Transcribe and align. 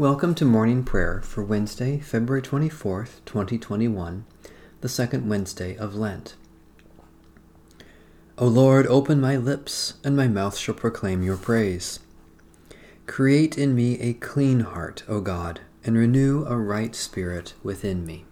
Welcome 0.00 0.34
to 0.36 0.46
morning 0.46 0.82
prayer 0.82 1.20
for 1.20 1.44
Wednesday, 1.44 1.98
February 1.98 2.40
24th, 2.40 3.22
2021, 3.26 4.24
the 4.80 4.88
second 4.88 5.28
Wednesday 5.28 5.76
of 5.76 5.94
Lent. 5.94 6.36
O 8.38 8.46
Lord, 8.46 8.86
open 8.86 9.20
my 9.20 9.36
lips, 9.36 9.98
and 10.02 10.16
my 10.16 10.26
mouth 10.26 10.56
shall 10.56 10.74
proclaim 10.74 11.22
your 11.22 11.36
praise. 11.36 12.00
Create 13.06 13.58
in 13.58 13.74
me 13.74 14.00
a 14.00 14.14
clean 14.14 14.60
heart, 14.60 15.02
O 15.06 15.20
God, 15.20 15.60
and 15.84 15.98
renew 15.98 16.46
a 16.46 16.56
right 16.56 16.94
spirit 16.94 17.52
within 17.62 18.06
me. 18.06 18.24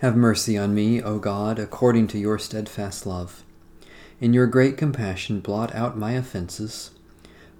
Have 0.00 0.14
mercy 0.14 0.58
on 0.58 0.74
me, 0.74 1.02
O 1.02 1.18
God, 1.18 1.58
according 1.58 2.06
to 2.08 2.18
your 2.18 2.38
steadfast 2.38 3.06
love. 3.06 3.44
In 4.20 4.34
your 4.34 4.46
great 4.46 4.76
compassion, 4.76 5.40
blot 5.40 5.74
out 5.74 5.96
my 5.96 6.12
offenses 6.12 6.90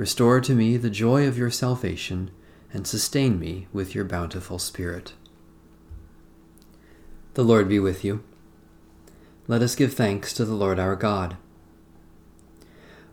Restore 0.00 0.40
to 0.40 0.54
me 0.54 0.78
the 0.78 0.88
joy 0.88 1.28
of 1.28 1.36
your 1.36 1.50
salvation, 1.50 2.30
and 2.72 2.86
sustain 2.86 3.38
me 3.38 3.68
with 3.70 3.94
your 3.94 4.06
bountiful 4.06 4.58
Spirit. 4.58 5.12
The 7.34 7.44
Lord 7.44 7.68
be 7.68 7.78
with 7.78 8.02
you. 8.02 8.24
Let 9.46 9.60
us 9.60 9.74
give 9.74 9.92
thanks 9.92 10.32
to 10.32 10.46
the 10.46 10.54
Lord 10.54 10.78
our 10.78 10.96
God. 10.96 11.36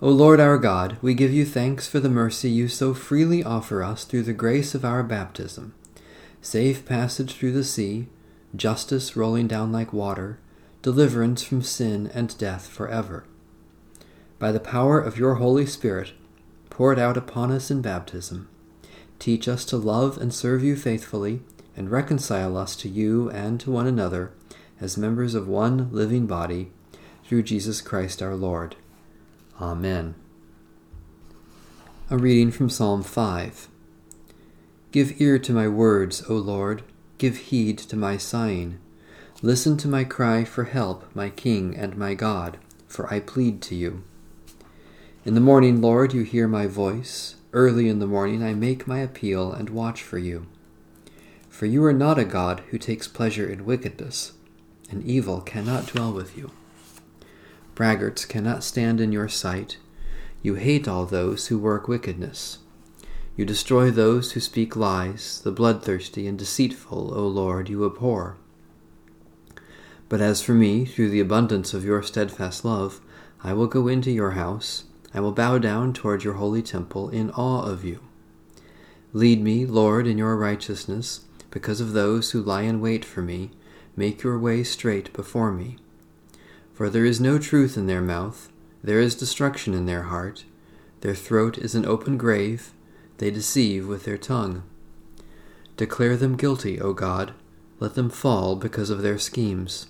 O 0.02 0.08
Lord 0.08 0.40
our 0.40 0.58
God, 0.58 0.96
we 1.02 1.14
give 1.14 1.34
you 1.34 1.44
thanks 1.44 1.90
for 1.90 2.00
the 2.00 2.08
mercy 2.08 2.50
you 2.50 2.70
so 2.70 2.94
freely 2.94 3.44
offer 3.44 3.84
us 3.84 4.06
through 4.06 4.24
the 4.24 4.32
grace 4.32 4.74
of 4.74 4.86
our 4.86 5.04
baptism, 5.04 5.74
safe 6.42 6.86
passage 6.86 7.34
through 7.34 7.52
the 7.52 7.66
sea, 7.66 8.08
justice 8.56 9.18
rolling 9.18 9.50
down 9.50 9.74
like 9.74 9.92
water, 9.92 10.40
deliverance 10.84 11.44
from 11.44 11.62
sin 11.62 12.10
and 12.14 12.38
death 12.38 12.66
forever. 12.66 13.26
By 14.40 14.54
the 14.54 14.62
power 14.62 15.02
of 15.02 15.18
your 15.18 15.36
Holy 15.36 15.66
Spirit, 15.66 16.14
poured 16.78 17.00
out 17.00 17.18
upon 17.18 17.52
us 17.52 17.72
in 17.72 17.82
baptism. 17.82 18.48
Teach 19.18 19.48
us 19.48 19.66
to 19.66 19.76
love 19.76 20.16
and 20.20 20.32
serve 20.32 20.64
you 20.64 20.76
faithfully, 20.76 21.42
and 21.76 21.90
reconcile 21.90 22.56
us 22.56 22.76
to 22.76 22.88
you 22.88 23.32
and 23.32 23.60
to 23.60 23.72
one 23.72 23.88
another 23.88 24.32
as 24.80 24.96
members 24.96 25.34
of 25.34 25.48
one 25.48 25.92
living 25.92 26.28
body, 26.28 26.72
through 27.26 27.42
Jesus 27.42 27.82
Christ 27.82 28.22
our 28.22 28.36
Lord. 28.36 28.76
Amen. 29.60 30.14
A 32.12 32.18
reading 32.18 32.52
from 32.52 32.70
Psalm 32.70 33.02
5. 33.02 33.70
Give 34.92 35.20
ear 35.20 35.40
to 35.40 35.54
my 35.54 35.68
words, 35.68 36.22
O 36.30 36.36
Lord, 36.36 36.84
give 37.18 37.38
heed 37.38 37.80
to 37.80 37.96
my 37.96 38.18
sighing. 38.18 38.78
Listen 39.42 39.78
to 39.78 39.88
my 39.88 40.04
cry 40.04 40.44
for 40.44 40.66
help, 40.66 41.06
my 41.16 41.32
King 41.32 41.76
and 41.76 41.98
my 41.98 42.14
God, 42.14 42.60
for 42.88 43.12
I 43.12 43.20
plead 43.20 43.64
to 43.64 43.76
you. 43.76 44.04
In 45.28 45.34
the 45.34 45.42
morning, 45.42 45.82
Lord, 45.82 46.14
you 46.14 46.22
hear 46.22 46.48
my 46.48 46.68
voice. 46.68 47.36
Early 47.52 47.90
in 47.90 48.00
the 48.00 48.08
morning 48.08 48.42
I 48.42 48.54
make 48.54 48.88
my 48.88 49.00
appeal 49.00 49.52
and 49.52 49.70
watch 49.70 50.02
for 50.02 50.18
you. 50.18 50.48
For 51.50 51.66
you 51.66 51.84
are 51.84 51.92
not 51.92 52.18
a 52.18 52.24
God 52.24 52.62
who 52.70 52.78
takes 52.78 53.10
pleasure 53.10 53.46
in 53.46 53.66
wickedness, 53.66 54.32
and 54.90 55.04
evil 55.04 55.42
cannot 55.42 55.88
dwell 55.88 56.14
with 56.14 56.38
you. 56.38 56.52
Braggarts 57.76 58.26
cannot 58.26 58.64
stand 58.64 59.02
in 59.02 59.12
your 59.12 59.28
sight. 59.28 59.76
You 60.42 60.56
hate 60.56 60.88
all 60.88 61.06
those 61.06 61.48
who 61.48 61.60
work 61.60 61.90
wickedness. 61.90 62.60
You 63.36 63.44
destroy 63.44 63.92
those 63.92 64.32
who 64.32 64.40
speak 64.40 64.78
lies, 64.78 65.42
the 65.44 65.52
bloodthirsty 65.52 66.26
and 66.26 66.40
deceitful, 66.40 67.14
O 67.14 67.28
Lord, 67.28 67.68
you 67.68 67.86
abhor. 67.86 68.38
But 70.08 70.22
as 70.22 70.42
for 70.42 70.54
me, 70.54 70.86
through 70.86 71.10
the 71.10 71.20
abundance 71.20 71.74
of 71.74 71.84
your 71.84 72.02
steadfast 72.02 72.64
love, 72.64 73.02
I 73.44 73.52
will 73.52 73.68
go 73.68 73.90
into 73.90 74.10
your 74.10 74.32
house. 74.32 74.86
I 75.14 75.20
will 75.20 75.32
bow 75.32 75.58
down 75.58 75.94
toward 75.94 76.24
your 76.24 76.34
holy 76.34 76.62
temple 76.62 77.10
in 77.10 77.32
awe 77.32 77.64
of 77.64 77.86
you. 77.86 78.02
Lead 79.14 79.42
me, 79.42 79.66
Lord, 79.66 80.06
in 80.06 80.18
your 80.18 80.36
righteousness, 80.36 81.22
because 81.50 81.80
of 81.80 81.94
those 81.94 82.32
who 82.32 82.42
lie 82.42 82.64
in 82.64 82.82
wait 82.82 83.06
for 83.06 83.22
me. 83.22 83.52
Make 83.96 84.22
your 84.22 84.38
way 84.38 84.64
straight 84.64 85.12
before 85.14 85.52
me. 85.52 85.78
For 86.74 86.90
there 86.90 87.06
is 87.06 87.20
no 87.20 87.40
truth 87.40 87.78
in 87.78 87.88
their 87.88 88.02
mouth, 88.02 88.52
there 88.84 89.00
is 89.00 89.16
destruction 89.16 89.74
in 89.74 89.86
their 89.86 90.04
heart. 90.04 90.44
Their 91.02 91.16
throat 91.16 91.58
is 91.58 91.74
an 91.74 91.86
open 91.86 92.18
grave, 92.18 92.72
they 93.18 93.32
deceive 93.32 93.88
with 93.88 94.04
their 94.04 94.18
tongue. 94.18 94.64
Declare 95.78 96.18
them 96.18 96.36
guilty, 96.36 96.80
O 96.80 96.94
God. 96.94 97.34
Let 97.80 97.96
them 97.96 98.10
fall 98.10 98.56
because 98.56 98.90
of 98.90 99.02
their 99.02 99.18
schemes. 99.18 99.88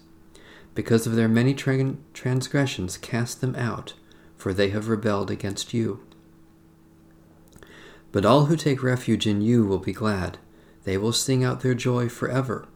Because 0.76 1.08
of 1.08 1.16
their 1.16 1.28
many 1.28 1.54
transgressions, 1.54 2.98
cast 2.98 3.42
them 3.42 3.56
out 3.56 3.94
for 4.38 4.54
they 4.54 4.70
have 4.70 4.88
rebelled 4.88 5.32
against 5.32 5.74
you. 5.74 6.00
But 8.12 8.26
all 8.26 8.46
who 8.46 8.56
take 8.56 8.82
refuge 8.82 9.28
in 9.28 9.42
you 9.42 9.66
will 9.66 9.80
be 9.80 9.94
glad. 9.94 10.38
They 10.84 10.98
will 10.98 11.14
sing 11.14 11.44
out 11.44 11.62
their 11.62 11.74
joy 11.74 12.08
forever. 12.08 12.68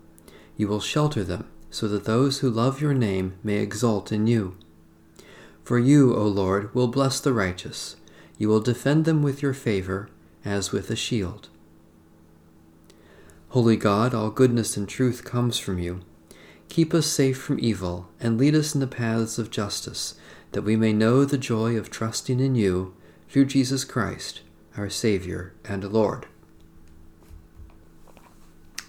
You 0.57 0.67
will 0.67 0.81
shelter 0.81 1.23
them, 1.23 1.47
so 1.69 1.87
that 1.87 2.03
those 2.03 2.39
who 2.39 2.49
love 2.49 2.81
your 2.81 2.93
name 2.93 3.35
may 3.43 3.59
exult 3.59 4.11
in 4.11 4.27
you. 4.27 4.57
For 5.63 5.79
you, 5.79 6.15
O 6.15 6.23
Lord, 6.23 6.73
will 6.75 6.87
bless 6.87 7.19
the 7.19 7.33
righteous. 7.33 7.95
You 8.37 8.49
will 8.49 8.59
defend 8.59 9.05
them 9.05 9.21
with 9.21 9.41
your 9.41 9.53
favor, 9.53 10.09
as 10.43 10.71
with 10.71 10.89
a 10.89 10.95
shield. 10.95 11.47
Holy 13.49 13.77
God, 13.77 14.13
all 14.13 14.29
goodness 14.29 14.75
and 14.75 14.87
truth 14.89 15.23
comes 15.23 15.57
from 15.57 15.77
you. 15.77 16.01
Keep 16.69 16.93
us 16.93 17.05
safe 17.05 17.37
from 17.37 17.59
evil, 17.59 18.09
and 18.19 18.37
lead 18.37 18.55
us 18.55 18.73
in 18.73 18.81
the 18.81 18.87
paths 18.87 19.37
of 19.37 19.51
justice 19.51 20.15
that 20.51 20.63
we 20.63 20.75
may 20.75 20.93
know 20.93 21.23
the 21.23 21.37
joy 21.37 21.77
of 21.77 21.89
trusting 21.89 22.39
in 22.39 22.55
you 22.55 22.93
through 23.29 23.45
Jesus 23.45 23.83
Christ, 23.83 24.41
our 24.75 24.89
Savior 24.89 25.53
and 25.65 25.83
Lord. 25.83 26.27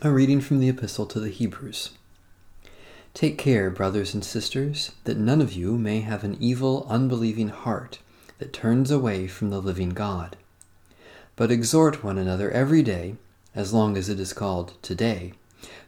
A 0.00 0.10
reading 0.10 0.40
from 0.40 0.58
the 0.58 0.68
Epistle 0.68 1.06
to 1.06 1.20
the 1.20 1.30
Hebrews. 1.30 1.90
Take 3.14 3.38
care, 3.38 3.70
brothers 3.70 4.14
and 4.14 4.24
sisters, 4.24 4.92
that 5.04 5.18
none 5.18 5.40
of 5.40 5.52
you 5.52 5.78
may 5.78 6.00
have 6.00 6.24
an 6.24 6.36
evil, 6.40 6.86
unbelieving 6.88 7.48
heart 7.48 7.98
that 8.38 8.52
turns 8.52 8.90
away 8.90 9.28
from 9.28 9.50
the 9.50 9.60
living 9.60 9.90
God. 9.90 10.36
But 11.36 11.52
exhort 11.52 12.02
one 12.02 12.18
another 12.18 12.50
every 12.50 12.82
day, 12.82 13.16
as 13.54 13.72
long 13.72 13.96
as 13.96 14.08
it 14.08 14.18
is 14.18 14.32
called 14.32 14.74
today, 14.82 15.34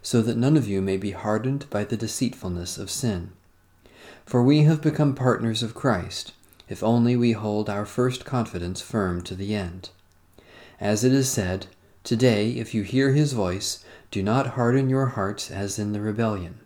so 0.02 0.22
that 0.22 0.36
none 0.36 0.56
of 0.56 0.68
you 0.68 0.80
may 0.80 0.96
be 0.96 1.10
hardened 1.10 1.68
by 1.70 1.82
the 1.82 1.96
deceitfulness 1.96 2.78
of 2.78 2.90
sin. 2.90 3.32
For 4.26 4.42
we 4.42 4.62
have 4.62 4.80
become 4.80 5.14
partners 5.14 5.62
of 5.62 5.74
Christ, 5.74 6.32
if 6.68 6.82
only 6.82 7.16
we 7.16 7.32
hold 7.32 7.68
our 7.68 7.84
first 7.84 8.24
confidence 8.24 8.80
firm 8.80 9.22
to 9.22 9.34
the 9.34 9.54
end. 9.54 9.90
As 10.80 11.04
it 11.04 11.12
is 11.12 11.28
said, 11.28 11.66
Today, 12.02 12.50
if 12.52 12.74
you 12.74 12.82
hear 12.82 13.12
his 13.12 13.32
voice, 13.32 13.84
do 14.10 14.22
not 14.22 14.48
harden 14.48 14.90
your 14.90 15.06
hearts 15.06 15.50
as 15.50 15.78
in 15.78 15.92
the 15.92 16.00
rebellion. 16.00 16.60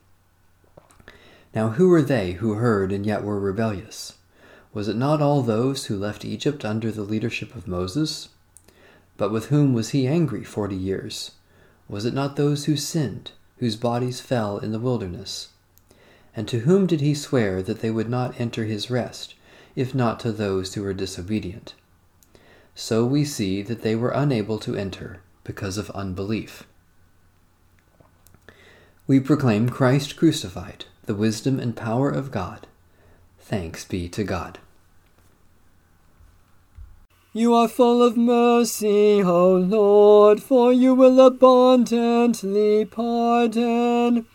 Now, 1.54 1.70
who 1.70 1.88
were 1.88 2.02
they 2.02 2.32
who 2.32 2.54
heard 2.54 2.92
and 2.92 3.06
yet 3.06 3.22
were 3.22 3.38
rebellious? 3.38 4.14
Was 4.72 4.88
it 4.88 4.96
not 4.96 5.22
all 5.22 5.42
those 5.42 5.86
who 5.86 5.96
left 5.96 6.24
Egypt 6.24 6.64
under 6.64 6.90
the 6.90 7.02
leadership 7.02 7.54
of 7.56 7.68
Moses? 7.68 8.28
But 9.16 9.32
with 9.32 9.46
whom 9.46 9.72
was 9.74 9.90
he 9.90 10.06
angry 10.06 10.44
forty 10.44 10.76
years? 10.76 11.32
Was 11.88 12.04
it 12.04 12.14
not 12.14 12.36
those 12.36 12.66
who 12.66 12.76
sinned, 12.76 13.32
whose 13.58 13.76
bodies 13.76 14.20
fell 14.20 14.58
in 14.58 14.72
the 14.72 14.78
wilderness? 14.78 15.48
And 16.34 16.46
to 16.48 16.60
whom 16.60 16.86
did 16.86 17.00
he 17.00 17.14
swear 17.14 17.62
that 17.62 17.80
they 17.80 17.90
would 17.90 18.08
not 18.08 18.40
enter 18.40 18.64
his 18.64 18.90
rest, 18.90 19.34
if 19.74 19.94
not 19.94 20.20
to 20.20 20.32
those 20.32 20.74
who 20.74 20.82
were 20.82 20.94
disobedient? 20.94 21.74
So 22.74 23.04
we 23.04 23.24
see 23.24 23.62
that 23.62 23.82
they 23.82 23.96
were 23.96 24.10
unable 24.10 24.58
to 24.60 24.76
enter, 24.76 25.20
because 25.42 25.78
of 25.78 25.90
unbelief. 25.90 26.64
We 29.06 29.18
proclaim 29.20 29.70
Christ 29.70 30.16
crucified, 30.16 30.84
the 31.06 31.14
wisdom 31.14 31.58
and 31.58 31.74
power 31.74 32.10
of 32.10 32.30
God. 32.30 32.66
Thanks 33.40 33.84
be 33.84 34.08
to 34.10 34.22
God. 34.22 34.58
You 37.32 37.54
are 37.54 37.68
full 37.68 38.02
of 38.02 38.16
mercy, 38.16 39.22
O 39.22 39.54
Lord, 39.54 40.42
for 40.42 40.72
you 40.72 40.94
will 40.94 41.20
abundantly 41.20 42.84
pardon. 42.84 44.26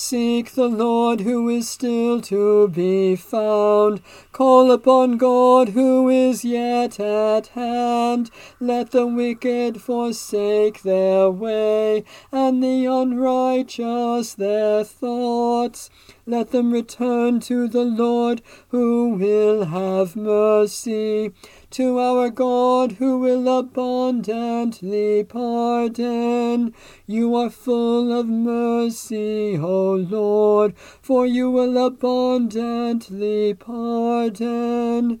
Seek 0.00 0.52
the 0.52 0.68
Lord 0.68 1.22
who 1.22 1.48
is 1.48 1.68
still 1.68 2.20
to 2.20 2.68
be 2.68 3.16
found. 3.16 4.00
Call 4.30 4.70
upon 4.70 5.16
God 5.16 5.70
who 5.70 6.08
is 6.08 6.44
yet 6.44 7.00
at 7.00 7.48
hand. 7.48 8.30
Let 8.60 8.92
the 8.92 9.08
wicked 9.08 9.82
forsake 9.82 10.82
their 10.82 11.28
way, 11.28 12.04
and 12.30 12.62
the 12.62 12.86
unrighteous 12.86 14.34
their 14.34 14.84
thoughts. 14.84 15.90
Let 16.28 16.50
them 16.50 16.72
return 16.72 17.40
to 17.48 17.68
the 17.68 17.86
Lord 17.86 18.42
who 18.68 19.14
will 19.18 19.64
have 19.64 20.14
mercy 20.14 21.32
to 21.70 21.98
our 21.98 22.28
God 22.28 22.92
who 22.92 23.18
will 23.18 23.48
abundantly 23.48 25.24
pardon. 25.24 26.74
You 27.06 27.34
are 27.34 27.48
full 27.48 28.12
of 28.12 28.28
mercy, 28.28 29.56
O 29.56 29.94
Lord, 29.94 30.74
for 31.00 31.26
you 31.26 31.50
will 31.50 31.78
abundantly 31.78 33.54
pardon. 33.54 35.20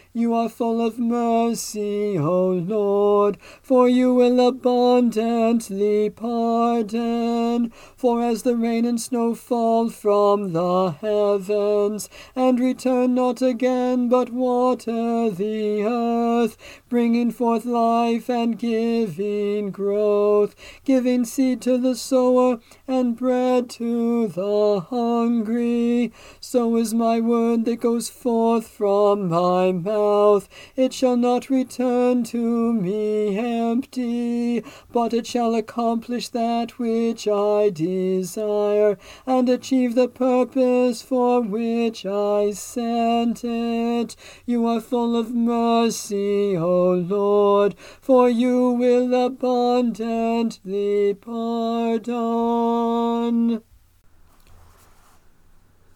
You 0.13 0.33
are 0.33 0.49
full 0.49 0.85
of 0.85 0.99
mercy, 0.99 2.17
O 2.17 2.49
Lord, 2.49 3.37
for 3.61 3.87
you 3.87 4.13
will 4.13 4.45
abundantly 4.45 6.09
pardon. 6.09 7.71
For 7.95 8.21
as 8.21 8.43
the 8.43 8.57
rain 8.57 8.83
and 8.83 8.99
snow 8.99 9.35
fall 9.35 9.89
from 9.89 10.51
the 10.51 10.95
heavens, 10.99 12.09
and 12.35 12.59
return 12.59 13.15
not 13.15 13.41
again, 13.41 14.09
but 14.09 14.33
water 14.33 15.29
the 15.29 15.83
earth, 15.83 16.57
bringing 16.89 17.31
forth 17.31 17.63
life 17.63 18.29
and 18.29 18.59
giving 18.59 19.71
growth, 19.71 20.57
giving 20.83 21.23
seed 21.23 21.61
to 21.61 21.77
the 21.77 21.95
sower 21.95 22.59
and 22.85 23.15
bread 23.15 23.69
to 23.69 24.27
the 24.27 24.81
hungry, 24.89 26.11
so 26.41 26.75
is 26.75 26.93
my 26.93 27.21
word 27.21 27.63
that 27.63 27.79
goes 27.79 28.09
forth 28.09 28.67
from 28.67 29.29
my 29.29 29.71
mouth 29.71 30.00
mouth. 30.01 30.47
It 30.75 30.93
shall 30.93 31.17
not 31.17 31.49
return 31.49 32.23
to 32.25 32.73
me 32.73 33.37
empty, 33.37 34.63
but 34.91 35.13
it 35.13 35.27
shall 35.27 35.55
accomplish 35.55 36.29
that 36.29 36.79
which 36.79 37.27
I 37.27 37.69
desire, 37.69 38.97
and 39.25 39.49
achieve 39.49 39.95
the 39.95 40.07
purpose 40.07 41.01
for 41.01 41.41
which 41.41 42.05
I 42.05 42.51
sent 42.51 43.43
it. 43.43 44.15
You 44.45 44.65
are 44.67 44.79
full 44.81 45.17
of 45.17 45.33
mercy, 45.33 46.55
O 46.57 46.93
Lord, 46.93 47.75
for 47.99 48.29
you 48.29 48.69
will 48.71 49.13
abundantly 49.25 51.13
pardon. 51.13 52.11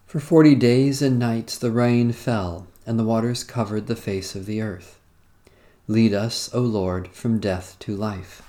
For 0.06 0.20
forty 0.20 0.56
days 0.56 1.02
and 1.02 1.20
nights 1.20 1.58
the 1.58 1.72
rain 1.72 2.12
fell 2.14 2.68
and 2.86 3.00
the 3.00 3.04
waters 3.04 3.44
covered 3.44 3.88
the 3.88 3.96
face 3.96 4.36
of 4.36 4.46
the 4.46 4.62
earth. 4.62 5.00
Lead 5.88 6.14
us, 6.14 6.54
O 6.54 6.62
Lord, 6.62 7.10
from 7.10 7.40
death 7.40 7.76
to 7.80 7.96
life. 7.96 8.42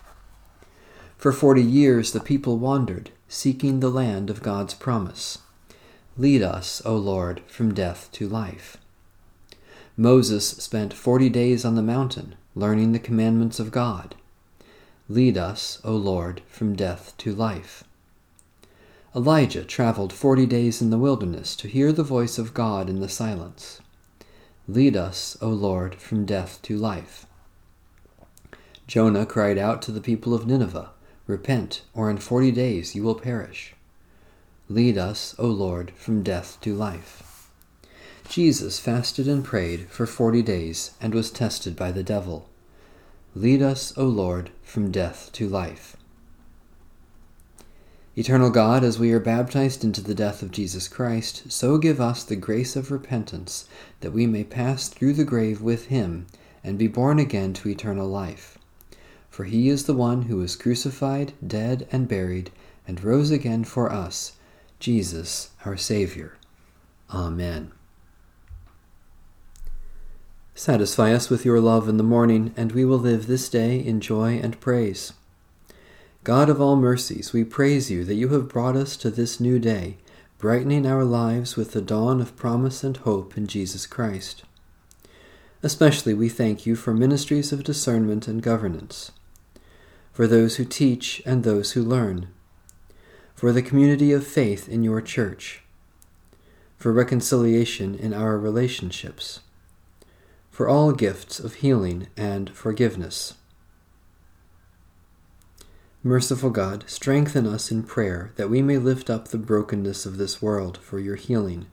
For 1.16 1.32
forty 1.32 1.62
years 1.62 2.12
the 2.12 2.20
people 2.20 2.58
wandered, 2.58 3.10
seeking 3.28 3.80
the 3.80 3.90
land 3.90 4.30
of 4.30 4.42
God's 4.42 4.74
promise. 4.74 5.38
Lead 6.16 6.42
us, 6.42 6.80
O 6.84 6.96
Lord, 6.96 7.42
from 7.46 7.74
death 7.74 8.08
to 8.12 8.28
life. 8.28 8.76
Moses 9.96 10.48
spent 10.48 10.92
forty 10.92 11.28
days 11.28 11.64
on 11.64 11.74
the 11.74 11.82
mountain, 11.82 12.36
learning 12.54 12.92
the 12.92 12.98
commandments 12.98 13.58
of 13.58 13.70
God. 13.70 14.14
Lead 15.08 15.38
us, 15.38 15.80
O 15.84 15.94
Lord, 15.94 16.42
from 16.48 16.74
death 16.76 17.14
to 17.18 17.34
life. 17.34 17.84
Elijah 19.14 19.64
traveled 19.64 20.12
forty 20.12 20.44
days 20.44 20.82
in 20.82 20.90
the 20.90 20.98
wilderness 20.98 21.56
to 21.56 21.68
hear 21.68 21.92
the 21.92 22.02
voice 22.02 22.38
of 22.38 22.52
God 22.52 22.90
in 22.90 23.00
the 23.00 23.08
silence. 23.08 23.80
Lead 24.68 24.96
us, 24.96 25.36
O 25.40 25.48
Lord, 25.48 25.94
from 25.94 26.24
death 26.24 26.60
to 26.62 26.76
life. 26.76 27.26
Jonah 28.88 29.24
cried 29.24 29.58
out 29.58 29.80
to 29.82 29.92
the 29.92 30.00
people 30.00 30.34
of 30.34 30.46
Nineveh, 30.46 30.90
Repent, 31.28 31.82
or 31.94 32.10
in 32.10 32.18
forty 32.18 32.50
days 32.50 32.94
you 32.94 33.02
will 33.02 33.14
perish. 33.14 33.74
Lead 34.68 34.98
us, 34.98 35.34
O 35.38 35.46
Lord, 35.46 35.92
from 35.96 36.22
death 36.24 36.58
to 36.62 36.74
life. 36.74 37.48
Jesus 38.28 38.80
fasted 38.80 39.28
and 39.28 39.44
prayed 39.44 39.88
for 39.88 40.06
forty 40.06 40.42
days 40.42 40.92
and 41.00 41.14
was 41.14 41.30
tested 41.30 41.76
by 41.76 41.92
the 41.92 42.02
devil. 42.02 42.48
Lead 43.36 43.62
us, 43.62 43.96
O 43.96 44.04
Lord, 44.04 44.50
from 44.64 44.90
death 44.90 45.30
to 45.34 45.48
life. 45.48 45.96
Eternal 48.18 48.48
God, 48.48 48.82
as 48.82 48.98
we 48.98 49.12
are 49.12 49.20
baptized 49.20 49.84
into 49.84 50.00
the 50.00 50.14
death 50.14 50.42
of 50.42 50.50
Jesus 50.50 50.88
Christ, 50.88 51.52
so 51.52 51.76
give 51.76 52.00
us 52.00 52.24
the 52.24 52.34
grace 52.34 52.74
of 52.74 52.90
repentance, 52.90 53.68
that 54.00 54.12
we 54.12 54.26
may 54.26 54.42
pass 54.42 54.88
through 54.88 55.12
the 55.12 55.24
grave 55.24 55.60
with 55.60 55.88
him 55.88 56.26
and 56.64 56.78
be 56.78 56.88
born 56.88 57.18
again 57.18 57.52
to 57.52 57.68
eternal 57.68 58.08
life. 58.08 58.56
For 59.28 59.44
he 59.44 59.68
is 59.68 59.84
the 59.84 59.92
one 59.92 60.22
who 60.22 60.38
was 60.38 60.56
crucified, 60.56 61.34
dead, 61.46 61.86
and 61.92 62.08
buried, 62.08 62.50
and 62.88 63.04
rose 63.04 63.30
again 63.30 63.64
for 63.64 63.92
us, 63.92 64.32
Jesus 64.80 65.50
our 65.66 65.76
Saviour. 65.76 66.38
Amen. 67.10 67.70
Satisfy 70.54 71.12
us 71.12 71.28
with 71.28 71.44
your 71.44 71.60
love 71.60 71.86
in 71.86 71.98
the 71.98 72.02
morning, 72.02 72.54
and 72.56 72.72
we 72.72 72.86
will 72.86 72.98
live 72.98 73.26
this 73.26 73.50
day 73.50 73.78
in 73.78 74.00
joy 74.00 74.40
and 74.42 74.58
praise. 74.58 75.12
God 76.26 76.48
of 76.48 76.60
all 76.60 76.74
mercies, 76.74 77.32
we 77.32 77.44
praise 77.44 77.88
you 77.88 78.02
that 78.02 78.16
you 78.16 78.30
have 78.30 78.48
brought 78.48 78.74
us 78.74 78.96
to 78.96 79.12
this 79.12 79.38
new 79.38 79.60
day, 79.60 79.98
brightening 80.38 80.84
our 80.84 81.04
lives 81.04 81.54
with 81.54 81.70
the 81.70 81.80
dawn 81.80 82.20
of 82.20 82.34
promise 82.34 82.82
and 82.82 82.96
hope 82.96 83.36
in 83.36 83.46
Jesus 83.46 83.86
Christ. 83.86 84.42
Especially 85.62 86.14
we 86.14 86.28
thank 86.28 86.66
you 86.66 86.74
for 86.74 86.92
ministries 86.92 87.52
of 87.52 87.62
discernment 87.62 88.26
and 88.26 88.42
governance, 88.42 89.12
for 90.12 90.26
those 90.26 90.56
who 90.56 90.64
teach 90.64 91.22
and 91.24 91.44
those 91.44 91.74
who 91.74 91.84
learn, 91.84 92.26
for 93.36 93.52
the 93.52 93.62
community 93.62 94.10
of 94.10 94.26
faith 94.26 94.68
in 94.68 94.82
your 94.82 95.00
church, 95.00 95.62
for 96.76 96.92
reconciliation 96.92 97.94
in 97.94 98.12
our 98.12 98.36
relationships, 98.36 99.42
for 100.50 100.68
all 100.68 100.90
gifts 100.90 101.38
of 101.38 101.54
healing 101.62 102.08
and 102.16 102.50
forgiveness 102.50 103.34
Merciful 106.06 106.50
God, 106.50 106.84
strengthen 106.86 107.48
us 107.48 107.72
in 107.72 107.82
prayer 107.82 108.30
that 108.36 108.48
we 108.48 108.62
may 108.62 108.78
lift 108.78 109.10
up 109.10 109.26
the 109.26 109.38
brokenness 109.38 110.06
of 110.06 110.18
this 110.18 110.40
world 110.40 110.78
for 110.78 111.00
your 111.00 111.16
healing 111.16 111.66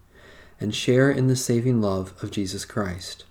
and 0.59 0.73
share 0.73 1.11
in 1.11 1.27
the 1.27 1.35
saving 1.35 1.81
love 1.81 2.15
of 2.23 2.31
Jesus 2.31 2.65
Christ. 2.65 3.25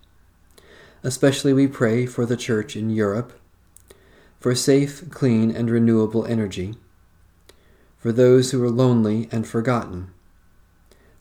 Especially 1.02 1.52
we 1.52 1.66
pray 1.66 2.06
for 2.06 2.24
the 2.24 2.36
Church 2.36 2.76
in 2.76 2.88
Europe, 2.88 3.32
for 4.38 4.54
safe, 4.54 5.10
clean, 5.10 5.50
and 5.50 5.72
renewable 5.72 6.24
energy, 6.24 6.76
for 7.98 8.12
those 8.12 8.52
who 8.52 8.62
are 8.62 8.70
lonely 8.70 9.28
and 9.32 9.44
forgotten, 9.44 10.12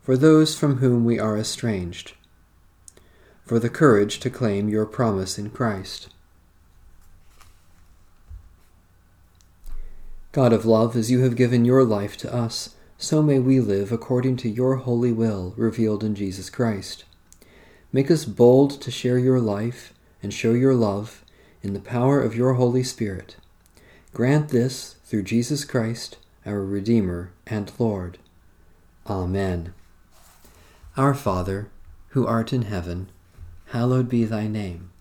for 0.04 0.16
those 0.16 0.54
from 0.54 0.78
whom 0.78 1.06
we 1.06 1.18
are 1.18 1.36
estranged, 1.36 2.14
for 3.44 3.58
the 3.58 3.68
courage 3.68 4.20
to 4.20 4.30
claim 4.30 4.70
your 4.70 4.86
promise 4.86 5.40
in 5.40 5.50
Christ 5.50 6.10
God 10.34 10.54
of 10.54 10.64
love, 10.64 10.96
as 10.96 11.12
you 11.12 11.24
have 11.24 11.36
given 11.36 11.66
your 11.66 11.84
life 11.84 12.16
to 12.20 12.34
us, 12.34 12.74
so 12.98 13.22
may 13.22 13.38
we 13.38 13.60
live 13.60 13.92
according 13.92 14.38
to 14.38 14.50
your 14.50 14.78
holy 14.78 15.12
will 15.12 15.54
revealed 15.58 16.06
in 16.06 16.16
Jesus 16.16 16.50
Christ. 16.50 17.04
Make 17.92 18.10
us 18.10 18.24
bold 18.24 18.80
to 18.80 18.92
share 18.92 19.18
your 19.18 19.42
life 19.42 19.94
and 20.24 20.34
show 20.34 20.54
your 20.54 20.74
love 20.74 21.26
in 21.62 21.74
the 21.74 21.82
power 21.82 22.22
of 22.22 22.34
your 22.34 22.54
Holy 22.54 22.82
Spirit. 22.82 23.36
Grant 24.14 24.50
this 24.50 24.96
through 25.04 25.24
Jesus 25.24 25.66
Christ, 25.66 26.18
our 26.46 26.64
Redeemer 26.64 27.34
and 27.46 27.70
Lord. 27.78 28.18
Amen. 29.08 29.74
Our 30.96 31.14
Father, 31.14 31.70
who 32.12 32.26
art 32.26 32.54
in 32.54 32.62
heaven, 32.62 33.10
hallowed 33.72 34.08
be 34.08 34.24
thy 34.24 34.48
name. 34.48 34.92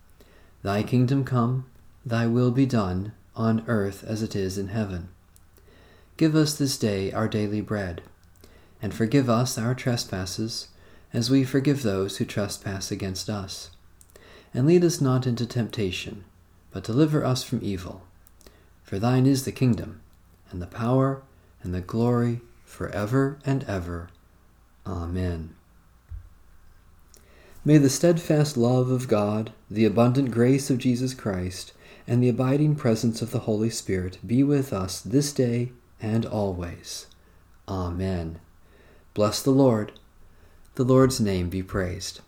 Thy 0.65 0.83
kingdom 0.83 1.23
come, 1.23 1.67
thy 2.05 2.27
will 2.27 2.51
be 2.51 2.67
done, 2.67 3.13
on 3.37 3.63
earth 3.69 4.03
as 4.03 4.25
it 4.25 4.35
is 4.35 4.59
in 4.59 4.69
heaven. 4.69 5.09
Give 6.21 6.37
us 6.37 6.53
this 6.53 6.77
day 6.77 7.11
our 7.13 7.29
daily 7.29 7.63
bread, 7.63 8.03
and 8.83 8.93
forgive 8.93 9.31
us 9.31 9.57
our 9.57 9.75
trespasses, 9.75 10.69
as 11.15 11.31
we 11.31 11.45
forgive 11.45 11.83
those 11.83 12.19
who 12.19 12.27
trespass 12.27 12.91
against 12.91 13.31
us. 13.31 13.71
And 14.53 14.67
lead 14.67 14.85
us 14.85 15.01
not 15.01 15.27
into 15.27 15.47
temptation, 15.47 16.27
but 16.73 16.85
deliver 16.85 17.25
us 17.25 17.43
from 17.43 17.61
evil. 17.63 18.03
For 18.83 18.99
thine 18.99 19.25
is 19.25 19.47
the 19.47 19.51
kingdom, 19.51 20.03
and 20.51 20.61
the 20.61 20.67
power, 20.67 21.23
and 21.63 21.75
the 21.75 21.81
glory, 21.81 22.43
for 22.67 22.91
ever 22.91 23.39
and 23.47 23.65
ever. 23.65 24.11
Amen. 24.87 25.55
May 27.65 27.79
the 27.79 27.89
steadfast 27.89 28.59
love 28.59 28.91
of 28.91 29.09
God, 29.09 29.55
the 29.71 29.87
abundant 29.87 30.33
grace 30.33 30.69
of 30.69 30.77
Jesus 30.77 31.15
Christ, 31.15 31.73
and 32.07 32.23
the 32.23 32.29
abiding 32.29 32.77
presence 32.77 33.23
of 33.23 33.31
the 33.31 33.47
Holy 33.49 33.71
Spirit 33.71 34.19
be 34.27 34.43
with 34.43 34.75
us 34.75 35.01
this 35.01 35.33
day 35.33 35.73
and 36.01 36.25
always. 36.27 37.07
Amen. 37.69 38.41
Bless 39.15 39.43
the 39.43 39.51
Lord. 39.51 39.93
The 40.77 40.85
Lord's 40.85 41.21
name 41.21 41.49
be 41.49 41.63
praised. 41.63 42.21